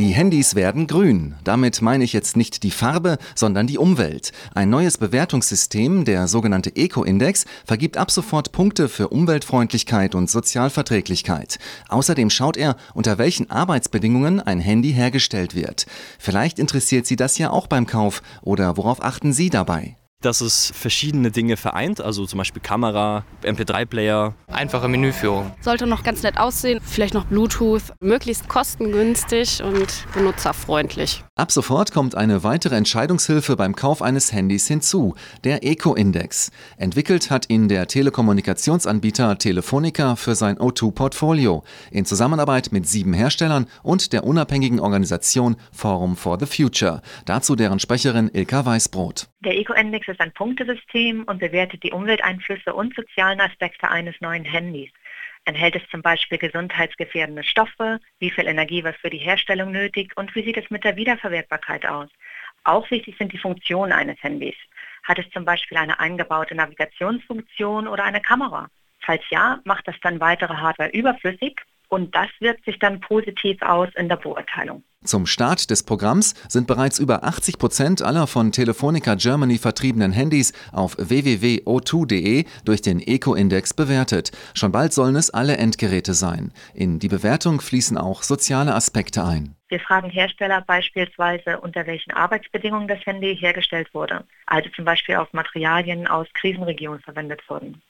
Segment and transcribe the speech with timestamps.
[0.00, 1.36] Die Handys werden grün.
[1.44, 4.32] Damit meine ich jetzt nicht die Farbe, sondern die Umwelt.
[4.52, 11.60] Ein neues Bewertungssystem, der sogenannte Eco-Index, vergibt ab sofort Punkte für Umweltfreundlichkeit und Sozialverträglichkeit.
[11.90, 15.86] Außerdem schaut er, unter welchen Arbeitsbedingungen ein Handy hergestellt wird.
[16.18, 19.96] Vielleicht interessiert Sie das ja auch beim Kauf oder worauf achten Sie dabei?
[20.24, 24.34] dass es verschiedene Dinge vereint, also zum Beispiel Kamera, MP3-Player.
[24.54, 25.52] Einfache Menüführung.
[25.60, 31.24] Sollte noch ganz nett aussehen, vielleicht noch Bluetooth, möglichst kostengünstig und benutzerfreundlich.
[31.36, 36.52] Ab sofort kommt eine weitere Entscheidungshilfe beim Kauf eines Handys hinzu, der Eco-Index.
[36.78, 44.12] Entwickelt hat ihn der Telekommunikationsanbieter Telefonica für sein O2-Portfolio in Zusammenarbeit mit sieben Herstellern und
[44.12, 47.02] der unabhängigen Organisation Forum for the Future.
[47.26, 49.28] Dazu deren Sprecherin Ilka Weißbrot.
[49.44, 54.90] Der Eco-Index ist ein Punktesystem und bewertet die Umwelteinflüsse und sozialen Aspekte eines neuen Handys.
[55.44, 58.00] Enthält es zum Beispiel gesundheitsgefährdende Stoffe?
[58.18, 60.12] Wie viel Energie war für die Herstellung nötig?
[60.16, 62.08] Und wie sieht es mit der Wiederverwertbarkeit aus?
[62.64, 64.56] Auch wichtig sind die Funktionen eines Handys.
[65.02, 68.68] Hat es zum Beispiel eine eingebaute Navigationsfunktion oder eine Kamera?
[69.00, 71.60] Falls ja, macht das dann weitere Hardware überflüssig
[71.94, 74.82] und das wirkt sich dann positiv aus in der Beurteilung.
[75.04, 80.54] Zum Start des Programms sind bereits über 80 Prozent aller von Telefonica Germany vertriebenen Handys
[80.72, 84.32] auf www.o2.de durch den Eco-Index bewertet.
[84.54, 86.52] Schon bald sollen es alle Endgeräte sein.
[86.74, 89.54] In die Bewertung fließen auch soziale Aspekte ein.
[89.68, 95.32] Wir fragen Hersteller beispielsweise, unter welchen Arbeitsbedingungen das Handy hergestellt wurde, also zum Beispiel auf
[95.32, 97.82] Materialien aus Krisenregionen verwendet wurden.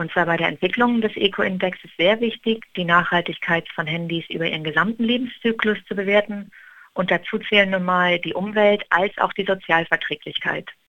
[0.00, 4.46] Und zwar bei der Entwicklung des Eco-Index ist sehr wichtig, die Nachhaltigkeit von Handys über
[4.46, 6.50] ihren gesamten Lebenszyklus zu bewerten.
[6.94, 10.70] Und dazu zählen nun mal die Umwelt als auch die Sozialverträglichkeit.